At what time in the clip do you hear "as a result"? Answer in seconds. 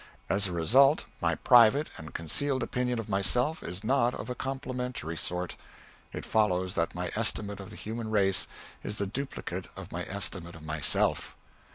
0.29-1.05